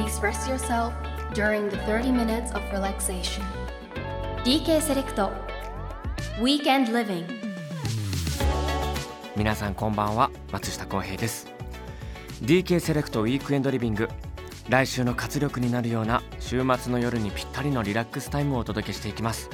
[0.00, 0.94] please rest yourself
[1.34, 3.42] during the 30 minutes of relaxation.
[4.44, 5.30] DK セレクト
[6.40, 7.26] Weekend Living.
[9.36, 10.30] 皆さんこんばんは。
[10.52, 11.48] 松下洸平です。
[12.42, 14.08] DK セレクトウィークエンドリビング
[14.70, 19.50] 来週の活力になるような週末の夜にぴったりのリラックスタイムをお届けしていきます。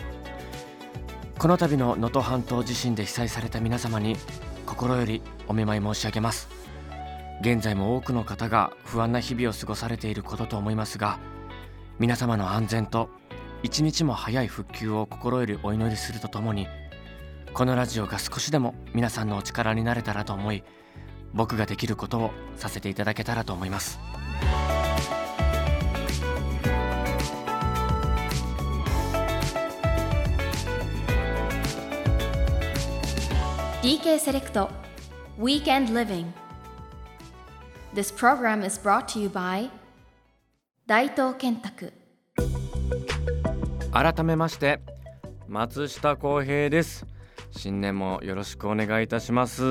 [1.39, 4.17] この度の能登半島地震で被災された皆様に
[4.65, 6.56] 心よりお見舞い申し上げます。
[7.41, 11.19] 現在も多くの方が不安な日々を過ごされていることと思いますが
[11.99, 13.11] 皆様の安全と
[13.63, 16.67] 一日も早い復旧を心よりお祈りするとともに
[17.53, 20.63] このラジオが少しでも皆さんのお力になれたらと思い
[21.33, 23.99] 僕ができることをさせていただけたらと思います。
[33.83, 34.69] DK セレクト
[35.39, 36.46] Weekend Living
[37.97, 39.71] This program is brought to you by
[40.87, 41.95] 大東建託
[43.91, 44.81] 改めまして
[45.49, 47.07] 松下洸平です。
[47.53, 49.63] 新年もよろしくお願いいたします。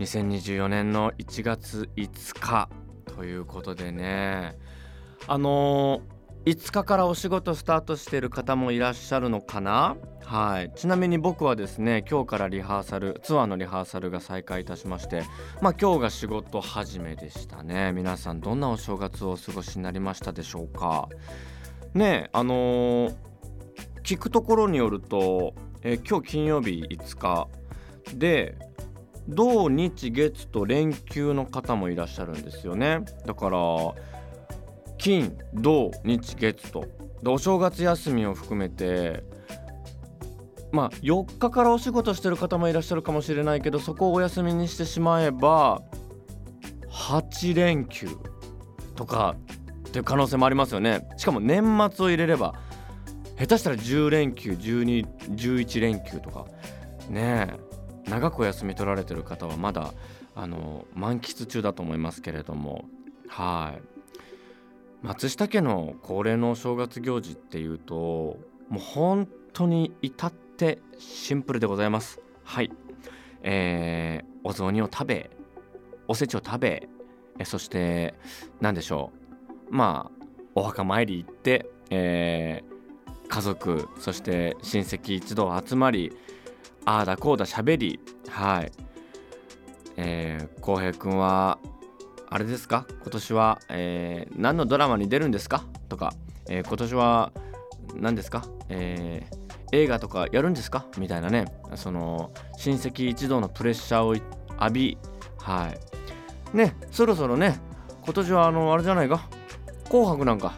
[0.00, 2.68] 2024年の1月5日
[3.04, 4.56] ということでね。
[5.28, 6.11] あのー
[6.44, 9.96] 5日からお仕事スタートしている方もいらっしゃるのかな？
[10.24, 10.72] はい。
[10.74, 15.22] ちなみに僕はですね今日からリハーサルツアーのリハーサルが再開いたしまして
[15.60, 17.92] まあ今日が仕事始めでしたね。
[17.92, 21.08] 皆さんどんなお正月をお過ごしになりましたでしょうか？
[21.94, 23.14] ねえあのー
[24.02, 27.46] 聞くところによると、えー今日金曜日5日
[28.14, 28.56] で
[29.28, 33.04] 土日月と連休の方もいらっしゃるんですよね。
[33.24, 33.58] だから
[34.98, 36.86] 金土日月と。
[37.22, 39.22] でお正月休みを含めて
[40.72, 45.82] まあ4日からお仕事してる方もいらっしゃるかもしれないけどそこをお休みにしてしまえば
[46.90, 48.08] 8連休
[48.96, 49.36] とか
[49.88, 51.06] っていう可能性もありますよね。
[51.16, 51.62] しかも年
[51.92, 52.54] 末を入れれば
[53.38, 56.46] 下手したら10連休1211連休とか
[57.08, 57.56] ね
[58.06, 59.92] え長くお休み取られてる方はまだ
[60.34, 62.84] あの満喫中だと思いますけれども。
[63.28, 63.91] はい。
[65.02, 68.38] 松下家の恒例のお正月行事っていうとも
[68.76, 72.20] う本当に至ってシンプルでございます。
[72.44, 72.70] はい。
[73.42, 75.30] えーお雑煮を食べ
[76.08, 76.88] おせちを食べ
[77.38, 78.14] えそして
[78.60, 79.12] 何でしょ
[79.70, 79.74] う。
[79.74, 82.72] まあお墓参り行って、えー
[83.28, 86.12] 家族そして親戚一同集まり
[86.84, 87.98] ああだこうだしゃべり
[88.28, 88.72] はい。
[89.96, 91.58] えー、浩平くんは
[92.32, 92.86] あれですか？
[93.02, 95.64] 今年は、えー何のドラマに出るんですか？
[95.90, 96.14] とか、
[96.48, 97.30] えー今年は
[97.94, 99.42] 何ですか、えー
[99.74, 100.86] 映画とかやるんですか？
[100.96, 101.44] みたいなね。
[101.74, 104.98] その親戚一同のプレッシャーを浴び
[105.40, 105.74] は
[106.54, 106.56] い。
[106.56, 107.60] ねそろそろね
[108.02, 109.28] 今年はあのあれじゃないか？
[109.90, 110.54] 紅白なんか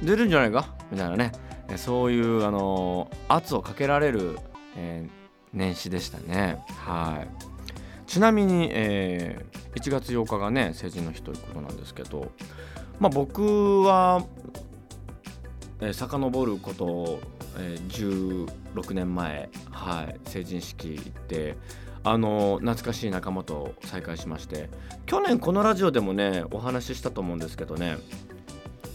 [0.00, 0.76] 出るんじゃないか？
[0.92, 1.32] みたいなね。
[1.76, 4.38] そういうあの圧をかけられる、
[4.76, 5.10] えー
[5.52, 6.64] 年始でしたね。
[6.68, 7.53] はい。
[8.14, 12.30] ちなみに、えー1月8日がね成人の日ということなんですけど
[13.00, 14.24] まあ僕は、
[15.80, 17.18] えー、遡ること、
[17.58, 21.56] えー16年前、はい、成人式行って
[22.04, 24.70] あの懐かしい仲間と再会しまして
[25.06, 27.96] 去年このラジオでもねお話ししたと思うんですけどね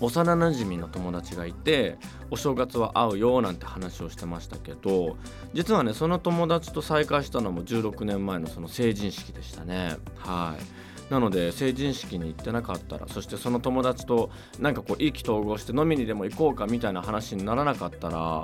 [0.02, 1.98] 幼なじみの友達がいて
[2.32, 5.18] お正月は会うよなんて話をしてましたけど
[5.54, 9.98] 実はねその友達と再会したのも16年前のその成人式でしたね。
[10.18, 10.90] はい。
[11.12, 14.30] なので成人式に行ってなかったらそしてその友達と
[14.60, 18.44] なんかこう意気投合して飲みにでも行こうかみたいな話にならなかったら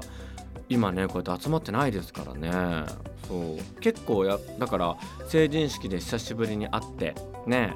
[0.67, 2.85] 今ねこうやって集まってないですからね。
[3.27, 3.79] そう。
[3.81, 7.13] 結構やだから成人式で久しぶりに会って
[7.45, 7.75] ね。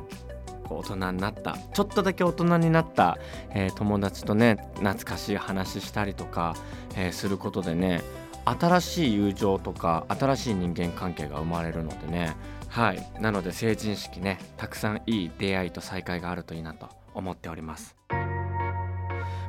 [0.70, 3.18] こう大人になったちょっとだけ大人になった、
[3.50, 6.56] えー友達とね懐かしい話したりとか、
[6.96, 8.02] えーすることでね
[8.46, 12.36] 新しい友情とか新しい人間関係が生まれるのでね
[12.68, 13.12] はい。
[13.20, 17.96] なので成人式ねたくさんいい出会いと再会があるといいなと思っております。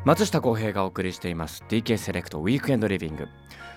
[0.04, 3.28] 松下洸平がお送りしています DK セレクトウィークエンドリビング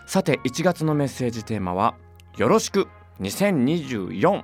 [0.08, 1.96] さて1月のメッセージテーマは
[2.38, 2.88] よろしく
[3.20, 4.44] 2024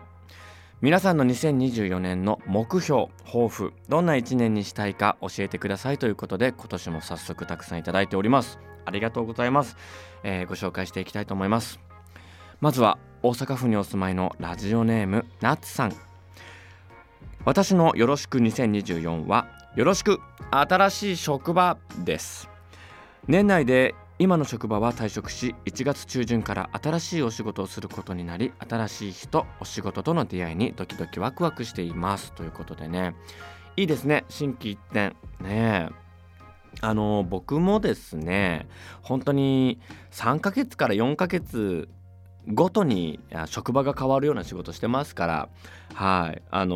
[0.82, 8.60] 皆さんの2024年の目標抱負どんな1年にしたいか教えてくださいということで今年も早速たくさんいただいております。
[8.86, 9.76] ありがとうございます、
[10.24, 11.82] えーご紹介していきたいと思います。
[12.62, 15.96] まずは大阪府にお住まいのラジオネームなつさん。
[17.44, 22.50] 私のよろしく2024はよろしく新しい職場です。
[23.28, 32.34] 年内で今の職場は退職し1月中旬から新しいお仕事をすることになり新しい人お仕事との出会いにドキドキワクワクしています。
[32.34, 33.16] ということでね。
[33.78, 34.26] いいですね。
[34.28, 35.16] 心機一転。
[35.42, 35.90] ねえ。
[36.82, 38.68] あの僕もですね
[39.02, 39.80] 本当に
[40.12, 41.88] 3ヶ月から4ヶ月
[42.54, 45.50] ごとに職場が変わるような仕事してますから
[45.94, 46.42] はい。
[46.52, 46.76] あの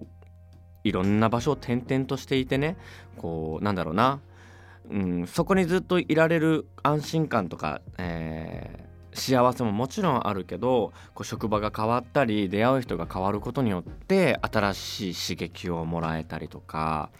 [0.00, 2.78] ー、いろんな場所を転々としていてね
[3.18, 4.20] こうなんだろうな、
[4.90, 8.81] うん、そこにずっといられる安心感とか、えー
[9.14, 17.10] 幸せももちろんあるけどこう職場が変わったり出会う人が変わることによって新しい刺激をもらえたりとか、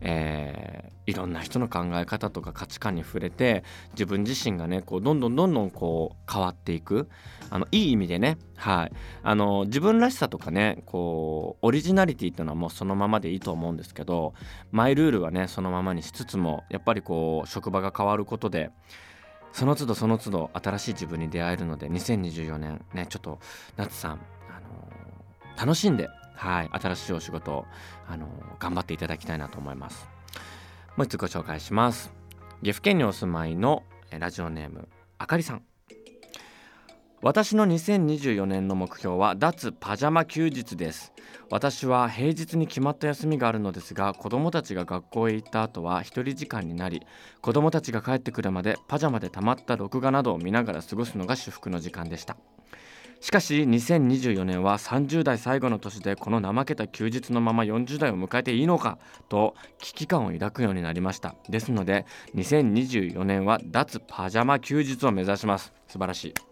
[0.00, 7.08] えー、いろんな人の考え方とか価値観に触れて自分自身がねこうどんどんどんどんこう変わっていく。
[7.52, 8.92] あのいい意味でね、はい、
[9.24, 14.34] あの自分らしさとかねこうオリジナリティっていうのはもうそのままでいいと思うんですけど
[14.70, 18.70] マイルールはねそのままにしつつもやっぱりこう職場が変わることで
[19.52, 23.38] その都度その都度新しい自分に出会えるので2024年ねちょっと
[23.76, 27.66] 夏さん、あのー、楽しんで、はい、新しいお仕事を、
[28.08, 30.08] あのー、頑張っていただきたいなと思います。
[30.96, 32.12] もう一つご紹介します。
[32.62, 34.88] 岐阜県にお住まいのラジオネーム
[35.18, 35.69] あかりさん。
[37.22, 41.12] 私の2024年の目標は脱パジャマ休日です。
[41.50, 47.02] 私は平日に決まった休みがあるのですが子供たちが学校へ行った後は一人時間になり
[47.42, 52.38] 子供たちが帰ってくるまでパジャマで溜まった録画などを見ながら過ごすのが至福の時間でした。
[53.20, 58.96] しかし2024年は30代最後の年でこの怠けた休日のまま40代を迎えていいのか
[59.28, 61.34] と危機感を抱くようになりました。
[61.50, 65.74] ですので2024年は脱パジャマ休日を目指します。
[65.86, 66.49] 素晴らしい。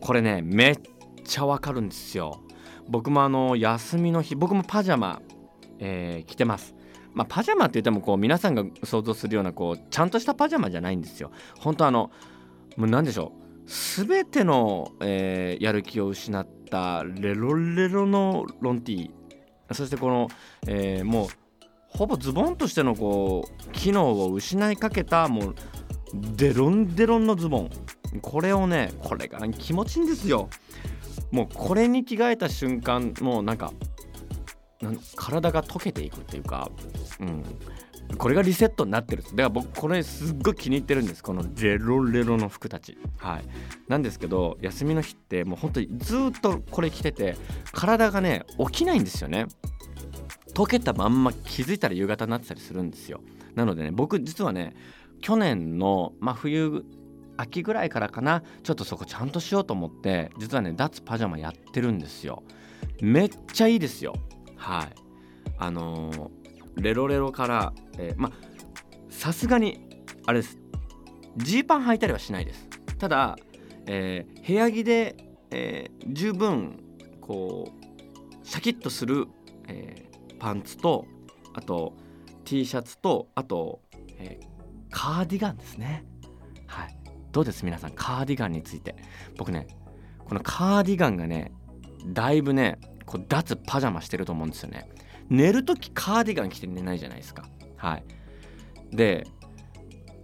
[0.00, 0.76] これねめっ
[1.24, 2.42] ちゃわかるんですよ。
[2.88, 5.20] 僕もあの休みの日僕もパジャマ、
[5.78, 6.74] えー、着てます。
[7.14, 11.30] まあ、パジャマって言ってもこう皆さんが想像するようなこうちゃんとしたパジャマじゃないんですよ。
[11.58, 12.10] 本当あの
[12.76, 13.32] もう何でしょ
[13.66, 13.66] う。
[14.06, 19.74] 全ての、えー、やる気を失ったレロレロのロンティー。
[19.74, 20.28] そしてこの、
[20.66, 21.28] えー、もう
[21.88, 25.54] ほぼズボンとしてのこう機能を失いかけたもう
[26.12, 27.70] デロンデロンのズボン。
[28.22, 30.48] これをねこれが気持ちいいんですよ。
[31.30, 33.72] もうこれに着替えた瞬間もうなんか
[35.16, 36.70] 体が溶けていくっていうか、
[37.20, 37.44] うん、
[38.16, 41.22] これがリセットになってるだから僕これすっごい気に入ってるんです。
[41.22, 42.96] このレロレロの服たち。
[43.18, 43.44] はい。
[43.88, 47.36] なんですけど休みの日ってもう本当にずっとこれ着てて
[47.72, 49.46] 体がね起きないんですよね。
[50.54, 53.20] 溶けたまんま気づいたら夕方になってたりするんですよ。
[53.54, 54.74] なのでね僕実はね
[55.20, 56.84] 去年の、まあ、冬
[57.38, 58.42] 秋ぐらいからかな。
[58.62, 62.42] ちょっとそこちゃんとしようと思って実はね脱パジャマやってるんですよ。
[63.00, 64.14] めっちゃいいですよ。
[64.56, 64.94] はい。
[65.56, 68.30] あのー、レロレロから、えー、ま
[69.08, 70.58] さすがにあれです。
[71.36, 72.68] ジーパン履いたりはしないです。
[72.98, 73.36] ただ、
[73.86, 75.16] えー、部屋着で、
[75.50, 76.82] えー、十分
[77.20, 79.28] こうシャキッとする、
[79.68, 81.06] えー、パンツと
[81.54, 81.94] あと
[82.44, 83.80] T シャツとあと、
[84.18, 84.46] えー、
[84.90, 86.04] カーディガンですね。
[86.66, 86.97] はい。
[87.32, 87.64] どうです？
[87.64, 88.96] 皆さんカーディガンについて。
[89.36, 89.66] 僕ね
[90.26, 91.52] このカーディガンがね
[92.06, 94.88] だいぶねこう脱パジャマしてると思うんですよね。
[95.30, 97.48] 寝る時カーディガン着て寝ないじゃないですか。
[97.76, 98.04] はい。
[98.90, 99.26] で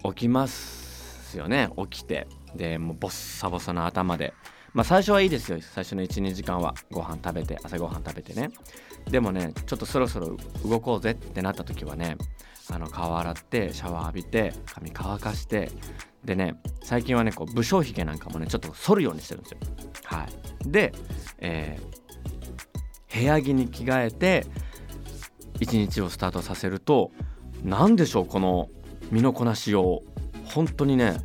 [0.04, 1.70] 起きますよね。
[1.90, 2.26] 起きて。
[2.54, 4.34] でもうボッサボサの頭で。
[4.72, 5.58] まあ最初はいいですよ。
[5.60, 8.50] 最初の12時間はご飯食べて朝ごはん食べてね。
[9.10, 12.16] でもねちょっとそろそろ動こうぜってなった時はね
[12.70, 15.70] あの顔洗ってシャワー浴びて髪乾かして
[16.24, 19.58] でね最近はねこう武将髭なんかもねちょっと剃るようにしてるんですよ。
[20.04, 20.70] はい。
[20.70, 20.92] で、
[21.38, 24.46] えー、部屋着に着替えて
[25.60, 27.12] 一日をスタートさせると
[27.62, 28.68] 何でしょうこの
[29.10, 30.02] 身のこなしを。
[30.44, 31.16] 本当にね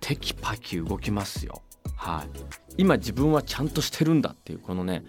[0.00, 1.62] テキパキ動きますよ。
[1.96, 2.40] はい。
[2.76, 5.04] 今自分はちゃんとしてるんだっていうこのね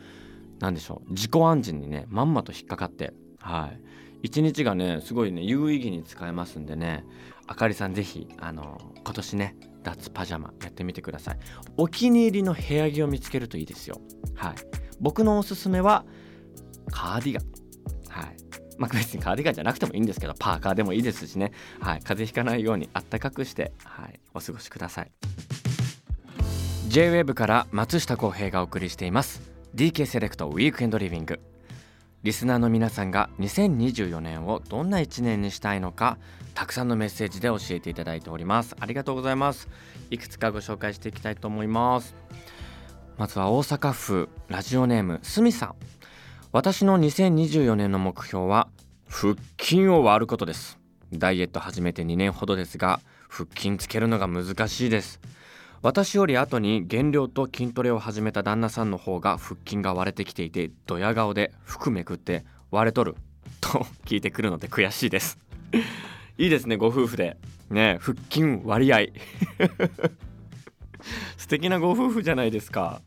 [0.60, 3.80] 何でしょう自己暗示にねまんまと引っかかってはい。
[4.24, 7.06] 一日がねすごいね有意義に使えますんでね。
[7.48, 11.38] あかりさんぜひあの今年ね脱パジャマやってみてください。
[11.78, 14.00] お気に入りの部屋着を見つけるといいですよ。
[14.36, 14.56] はい。
[15.00, 16.06] 僕のおすすめは
[16.92, 17.44] カーディガン。
[18.10, 18.38] はい。
[18.78, 21.52] まあ別にカーディガンじゃなくてもいいんですけどパーカーでもいいですしね。
[21.80, 22.00] はい。
[22.00, 24.20] 風邪ひかないようにあったかくしてはい。
[24.34, 25.12] お過ごしください。
[26.90, 29.42] J-WAVE から松下洸平がお送りしています。
[29.76, 31.40] DK セレクトウィークエンドリビング
[32.24, 36.20] リスナーの皆さんが2024年をどんな1年にしたいのか
[36.54, 38.76] たくさんのメッセージで教えていただいております。
[38.80, 39.68] ありがとうございます。
[40.12, 42.16] いくつかご紹介していきたいと思います。
[43.18, 45.76] まずは大阪府ラジオネームすみさん。
[46.52, 48.68] 私の2024年の目標は
[49.10, 50.78] 腹筋を割ることです。
[51.12, 53.00] ダイエット始めて2年ほどですが
[53.30, 55.20] 腹筋つけるのが難しいです。
[55.84, 63.16] 私より後に減量と筋トレを始めた旦那さんの方が腹筋が割れてきていてドヤ顔で服めくって割れとる
[63.60, 65.40] と聞いてくるので悔しいです。
[66.38, 67.36] いいですねご夫婦で。
[67.72, 69.08] ね腹筋割合。
[71.36, 73.02] 素敵なご夫婦じゃないですか。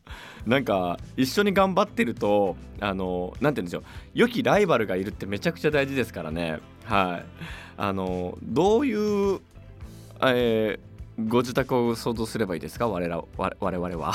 [0.45, 3.83] なんか一緒に頑張ってるとあの何て言うんでしょう。
[4.13, 6.59] 良きライバルがいるってめちゃくちゃ大事ですからね。
[6.83, 7.25] はい。
[7.77, 9.39] あのどういう、
[10.21, 12.87] えー、ご自宅を想像すればいいですか？
[12.87, 14.13] 我ら我々は。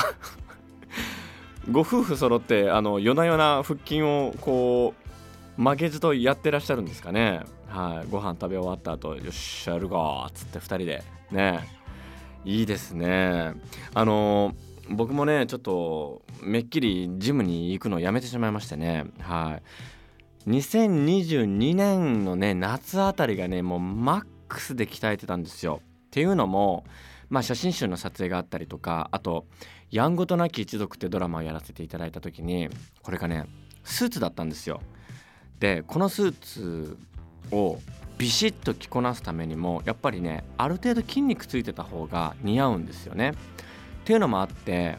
[1.70, 4.94] ご夫婦揃ってあの夜な夜な腹筋をこ
[5.58, 7.42] う曲げずとやってらっしゃるんですかね？
[7.68, 8.10] はい。
[8.10, 11.02] ご飯食べ終わった後よっしゃやるかっつって2人で。
[11.30, 11.60] ね。
[12.44, 13.52] いいですね。
[13.94, 14.54] あの
[14.90, 19.06] 僕もねちょっとめっきりジムに行くのをやめてしまいましてね。
[19.20, 19.60] は
[20.46, 20.50] い。
[20.50, 25.80] 2022年のね夏あたりがねもうマックスで鍛えてたんですよ。
[26.10, 26.84] っていうのも
[27.28, 29.46] まあ写真集の撮影があったりとかあと
[29.92, 32.68] 「やんごとなき一族」ってドラマをやらせていただいた時に
[33.02, 33.46] これがね
[33.84, 34.80] スーツだったんですよ
[35.60, 36.98] でこのスーツ
[37.52, 37.78] を
[38.18, 43.30] ビシッと着こなすためにもやっぱりねある程度筋肉ついてた方が似合うんですよね。
[43.30, 43.32] っ
[44.04, 44.98] ていうのもあって、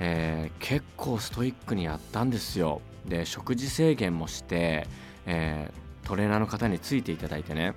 [0.00, 2.82] えー、結構ストイックにやったんですよ。
[3.06, 4.86] で食事制限もして、
[5.24, 7.72] えー、トレーナーの方についていただいてね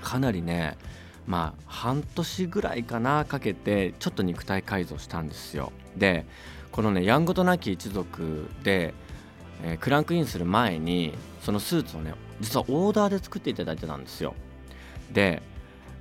[0.00, 0.76] かなりね
[1.28, 5.72] まあ半年ぐらいかなかけてちょっと肉体改造したんですよ。
[5.94, 6.24] で
[6.72, 8.94] このねやんごとなき一族で、
[9.62, 14.34] えー、クランクインする前にそのスーツをね実はオーダーで作っていただいてたんですよ
[15.12, 15.42] で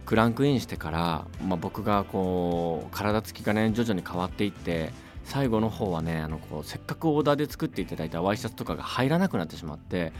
[0.05, 4.91] クランクインしてから、まあ、僕がこう体つきがね徐々に変わっていって
[5.27, 10.13] 最後の方はねあのこうせっかくオーダーで作っていただいたワイシャツとかが入らなくなってしまって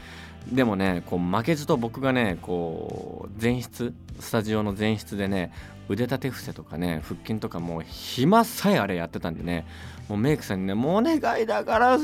[0.52, 5.50] でもねこう負けずと僕がねこう前室スタジオの前室でね
[5.88, 9.66] 腕立て伏せとかね腹筋とかもう暇さえあれやってたんでね
[10.08, 11.98] もうメイクさんにね「もうお願いだから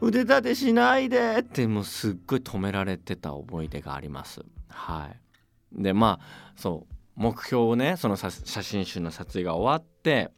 [0.00, 4.40] 腕立てしないでってもうすっごい止められてた思い出があります。
[4.68, 5.82] はい。
[5.82, 10.32] でまあそう目標をねその写真集の撮影が終わって、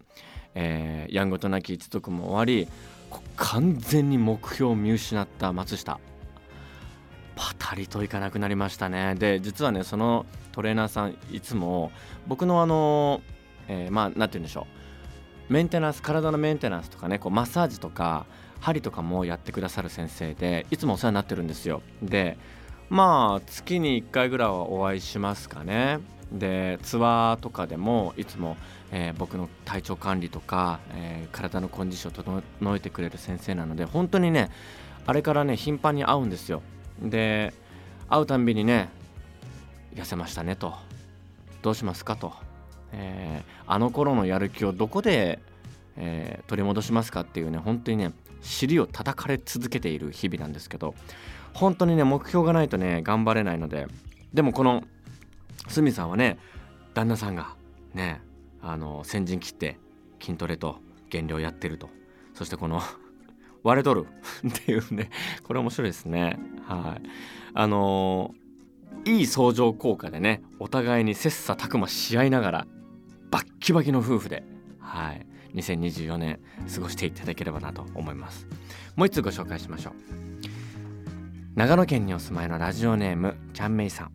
[0.55, 2.69] えー、やんごとなき一族も終わり
[3.37, 5.99] 完全に目標を見失った松下。
[7.37, 9.15] パタリといかなくなりましたね。
[9.17, 11.91] で実はねそのトレーナーさんいつも
[12.27, 13.23] 僕のあの、
[13.69, 14.67] えー、まあ何て言うんでしょ
[15.51, 15.53] う。
[15.53, 18.27] メンテナンス体のメンテナンスとかねこうマッサージとか
[18.61, 21.83] 針とかもやってくださる先生でいつもお世話になってるんですよ。
[22.03, 22.39] で
[22.89, 25.99] まあ月に1回ぐらいはお会いしますかね。
[26.33, 28.57] でツアーとかでもいつも、
[28.93, 34.51] えー、僕の体調管理とか、えー、体のコンディションを整えてくれる先生なので本当にね
[35.07, 36.63] あれからね頻繁に会うんですよ。
[37.01, 37.53] で
[38.09, 38.89] 会うたんびにね
[39.95, 40.75] 痩せましたねと。
[41.63, 42.35] どうしますかと、
[42.93, 45.39] えー、あの頃のやる気をどこで、
[45.97, 48.13] えー、取り戻しますかっていうね本当にね
[48.43, 50.95] 尻を叩かれ続けている日々なんですけど
[51.55, 53.87] 本当にね目標がないとね頑張れないので。
[54.35, 54.83] でもこの
[55.69, 56.39] 鷲見さんはね
[56.93, 57.55] 旦那さんが
[57.95, 58.21] ね
[58.65, 59.79] あの先陣切って
[60.21, 60.79] 筋トレと
[61.11, 61.91] 減量やってると。
[62.33, 62.81] そしてこの
[63.63, 64.07] 割れとる
[64.49, 65.11] っていうね
[65.45, 66.39] これ面白いですね。
[66.67, 67.09] はい。
[67.53, 68.35] あの
[69.05, 72.67] いい相乗効果でねお互いに切磋琢磨し合いながら
[73.31, 74.45] バッキバキの夫婦で
[74.79, 75.27] はい。
[75.55, 76.41] 2024年
[76.75, 78.47] 過ごしていただければなと思います。
[78.97, 79.95] もう一つご紹介しましょう。
[81.55, 84.13] 長野県にお住まいのラジオネームちゃんめいさん。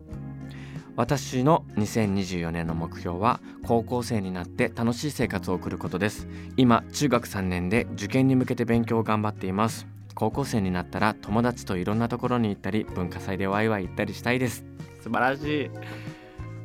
[0.96, 6.28] 私の2024年の目標は高校生になって楽しい生活を送ることです。
[6.56, 9.86] 今中学3年で受験に向けて勉強を頑張っています。
[10.14, 14.64] 高校生になったら友達といろんなところに行ったり文化祭でワイワイ行ったりしたいです。
[15.02, 15.70] 素晴らしい。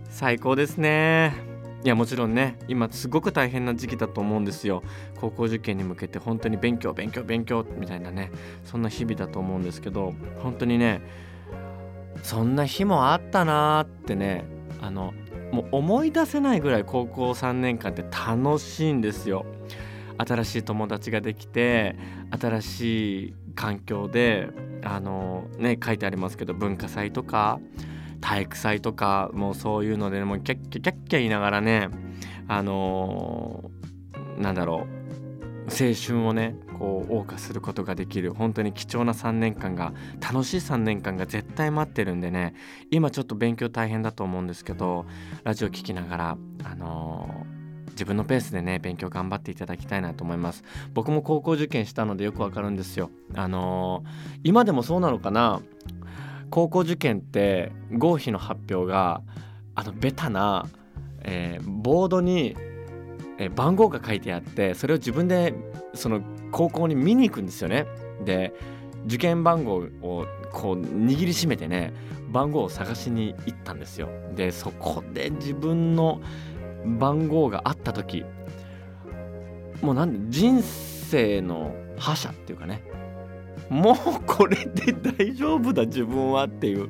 [0.10, 1.34] 最高ですね。
[1.84, 4.82] いやもちろんね今すごく大変な時期だと思うんですよ。
[5.22, 8.32] 高校受験に向けて本当に勉強勉強勉強みたいなね
[8.64, 11.02] そんな日々だと思うんですけど本当にね
[12.24, 14.46] そんな日もあったなーってね
[14.82, 15.14] あの
[15.52, 19.46] もう思い出せないぐらい高校3年間って楽しいんですよ。
[20.18, 21.98] 新しい友達ができて
[22.40, 24.50] 新しい環境で
[24.84, 27.60] あのね書いてありますけど文化祭とか
[28.22, 31.90] 体育祭とかもうそういうので、ね、もうキャッキャキャッキャ言いながらね
[32.48, 35.05] あのー、なんだろう
[35.68, 42.54] 青春をねこう謳歌することができる本当に貴重な3年間が楽しい3年間が絶対待ってるんでね
[42.92, 45.06] 今ちょっと勉強大変だと思うんですけど
[45.44, 50.64] ラジオ聴きながらあのー、自分のペースでね勉強頑張っていただきたいなと思います。
[50.94, 53.10] 僕も高校受験したのでよくわかるんですよ。
[53.34, 55.62] あのー、今でもそうなのかな？
[56.50, 59.22] 高校受験って合否の発表が
[59.76, 60.66] あのベタな、
[61.24, 62.56] えー、ボードに、
[63.38, 65.54] え、番号が書いてあってそれを自分で
[65.94, 67.86] その高校に見に行くんですよね。
[68.24, 68.54] で
[69.06, 71.94] 受験番号をこう握りしめてね
[72.30, 76.22] 番号を探しに行ったんですよでそこで自分の
[76.86, 78.26] 番号があった時
[79.82, 82.82] もうなん人生の覇者っていうかね
[83.70, 86.90] もうこれで大丈夫だ自分はっていう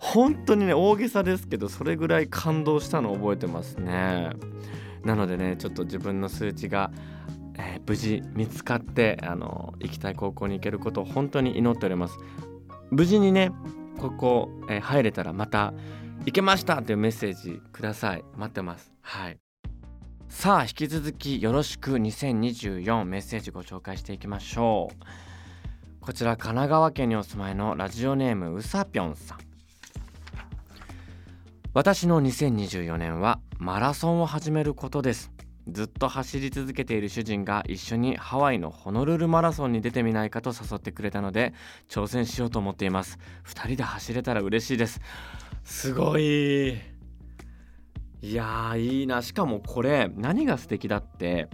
[0.00, 4.30] 本当にね大げさですけどそれぐらい感動したのを覚えてますね。
[5.04, 6.90] なのでねちょっと自分の数値が、
[7.58, 12.18] えー、無事見つかってあの行きたい高校に行けることを本当に祈っております。
[12.90, 13.52] 無事にね
[13.98, 15.74] ここ、えー、入れたらまた
[16.24, 18.24] 行けましたというメッセージください。
[18.36, 18.92] 待ってます。
[19.02, 19.38] はい。
[20.28, 26.00] さあ引き続きよろしく2024メッセージご紹介していきましょう。
[26.00, 29.49] こちら神奈川県にお住まいのラジオネームうさぴょんさん。
[31.72, 35.30] 私の2024年はマラソンを始めることです。
[35.68, 41.54] ずっと走り続けている主人が一緒にハワイのホノルルマラソンに出てみないかと誘ってくれたので
[41.88, 43.20] 挑戦しようと思っています。
[43.44, 45.00] 2人で走れたら嬉しいです。
[45.62, 46.70] すごい。
[46.72, 49.22] いやいいな。
[49.22, 51.48] しかもこれ何が素敵だって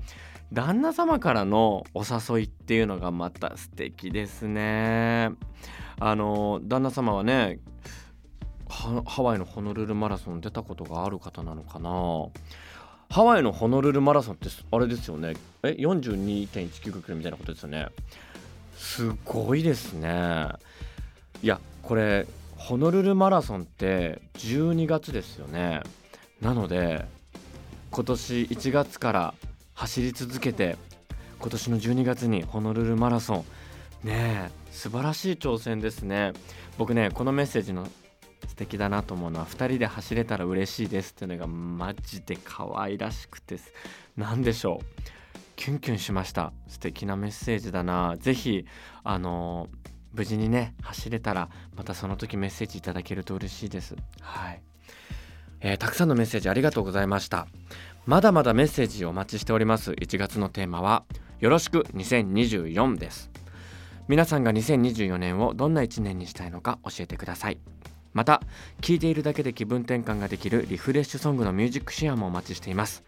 [0.51, 5.33] 旦那様からのお誘いっていうのがまた素敵ですね。
[6.01, 7.59] あの旦那様はね
[8.69, 11.91] ハワイのホノルルマラソン出たことがある方なのかな？
[13.09, 15.35] ハワイのホノルルマラソンってあれですよね。
[15.63, 17.87] え42.195キロみたいなことですよね。
[18.77, 20.49] すごいですね。
[21.43, 25.83] いやこれホノルルマラソンって12月ですよね。
[26.41, 27.05] なので
[27.91, 29.35] 今年1月から
[29.75, 30.77] 走り続けて
[31.39, 33.45] 今年の12月にホノルルマラソン。
[34.05, 36.33] ねえ素晴らしい挑戦ですね。
[36.77, 37.87] 僕ねこのメッセージの
[38.57, 43.59] 素敵だなと思うのは2人で走れたら嬉しいですっていうのがマジで可愛らしくて
[44.17, 45.03] 何でしょう。
[45.57, 46.55] キュンキュンしました。
[46.67, 48.17] 素敵なメッセージだな。
[48.19, 48.65] 是非
[49.05, 49.69] あの
[50.15, 53.95] 無事にね走れたらまたその時メッセージいただけると嬉しいです。
[54.23, 54.63] はい、
[55.61, 57.49] えー、たくさんのメッセージありがとうございました。
[58.07, 59.91] まだまだメッセージお待ちしております。
[59.91, 61.05] 1月のテーマは
[61.41, 63.31] よろしく2024です。
[64.09, 67.59] 皆さんが2024年をどんな1年にしたいのか教えてください。
[68.17, 68.41] また
[68.81, 73.05] 聴いているだけで気分転換ができるリフレッシュソングのミュージックシェアもお待ちしています。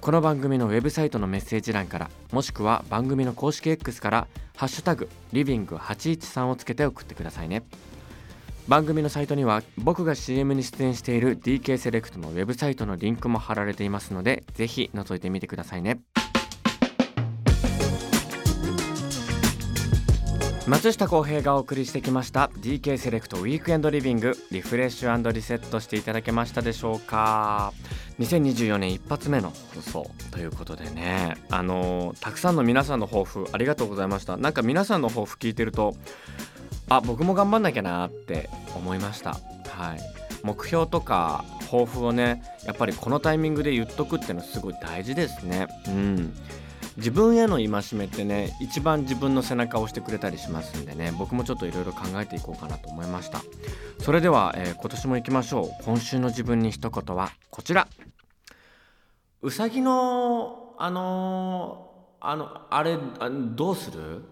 [0.00, 7.64] この番組のウェブサイトのメッセージ欄からもしくは番組の公式 X から「ハッシュタグリビング813」をつけて送ってくださいね。
[8.68, 15.98] 番組のサイトには僕が CM に出演している DK セレクトのウェブサイトのリンクも貼られていますのでぜひ覗いてみてくださいね。
[20.66, 27.74] 松下洸平がお送りしてきました DK セレクトウィークエンドリビングリフレッシュリセットしていただけましたでしょうか
[28.18, 31.36] ？2024年一発目の放送ということでね。
[31.50, 34.38] あの、たくさんの皆さんの抱負ありがとうございました。
[34.38, 35.94] なんか皆さんの抱負聞いてると
[36.88, 39.32] あ僕も頑張んなきゃなって思いました。
[39.68, 40.00] はい。
[40.42, 45.66] 目標とか抱負をねやっぱりこのタイミングで言っとくっていうのはすごい大事ですね。
[45.88, 46.34] うん。
[46.96, 47.68] 自分への戒
[47.98, 53.42] めってね一番自分の背中を押してくれたりしますんでね僕もちょっといろいろ考えていこうかなと思いました。
[54.00, 55.84] それでは、えー、今年も行きましょう。
[55.84, 57.88] 今週の自分に一言はこちら。
[59.42, 64.22] うさぎのあのー、あのあれあどうする？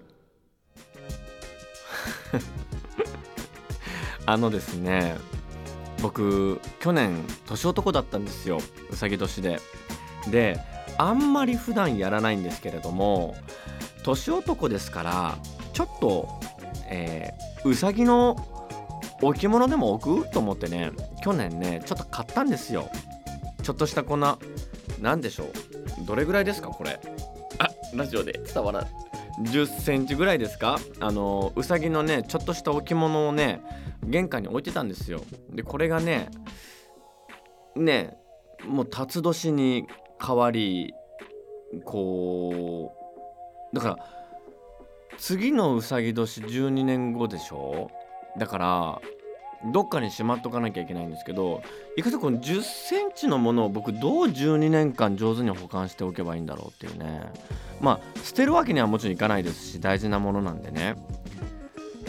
[4.25, 5.17] あのですね
[6.01, 8.61] 僕去年年男だったんですよ。
[8.91, 9.61] うさぎ年で。
[10.31, 10.61] で
[10.99, 13.35] あんまり普段やらないんですけれども
[14.03, 15.39] 年男ですから
[15.73, 16.29] ちょっと、
[16.89, 18.37] えー、うさぎの
[19.23, 20.91] 置物でも置くと思ってね
[21.23, 22.91] 去年ねちょっと買ったんですよ。
[23.63, 24.39] ちょっとしたこんな
[25.01, 27.01] 何でしょうどれぐらいですかこれ。
[27.59, 28.41] あラジオで。
[28.53, 28.87] 伝わら
[29.41, 30.79] 10センチぐらいですか。
[31.01, 33.63] あのうさぎのねちょっとした置物をね
[34.03, 35.23] 玄関に置いてたんですよ。
[35.51, 36.29] でこれがね
[37.77, 38.17] ね
[38.67, 39.87] もう辰年に
[40.25, 40.95] 変わり
[41.85, 42.95] こ
[43.73, 43.99] うだから
[45.19, 47.91] 次のうさぎ年12年後でしょ？
[48.39, 49.01] だから
[49.73, 51.63] どっかにしまっとかなきゃいけないんですけど
[51.97, 57.23] いかとこの1 0センチのものを僕どう12年間上手に保管しておけばいいんだろうっていうね。
[57.81, 60.97] まあ捨てるわけにはもちろんいかないですし大事なものなんでね。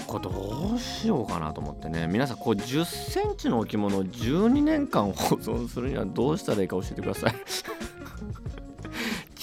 [0.07, 2.07] これどうしようかなと思ってね。
[2.07, 7.33] 皆さんこう1 0センチの置物を12年間保存するにはどうしたらいいか教えてください。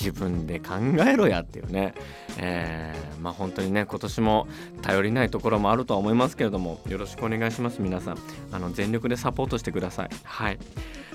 [0.00, 0.74] 自分で考
[1.06, 1.94] えろやっていうね、
[2.38, 4.48] えー、まあ本当にね今年も
[4.80, 8.18] 頼りないところもあるとは思いますけれどもよろしくお願いします皆さん。
[8.50, 10.08] あの全力でサポートしてください。
[10.24, 10.58] はい。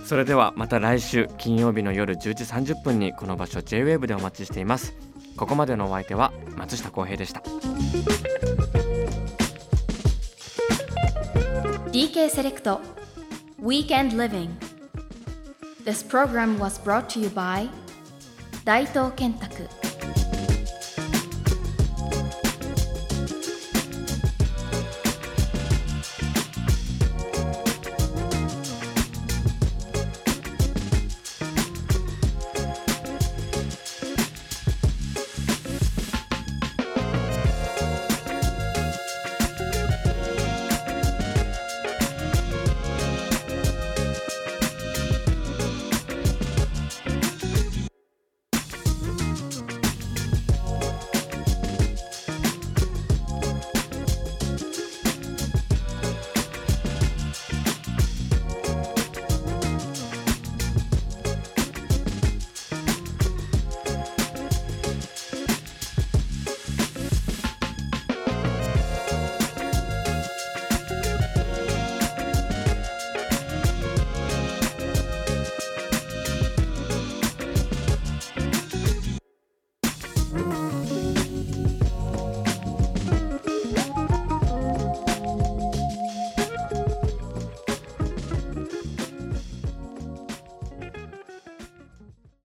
[0.06, 4.94] それではまた来週金曜日の夜10時30分にこの場所 JWAVE でお待ちしています。
[5.36, 7.42] ここまでのお相手は松下洸平でした。
[11.92, 12.82] DK セレクト
[13.62, 14.50] Weekend Living.
[15.86, 17.70] This program was brought to you by
[18.66, 19.95] 大東建託。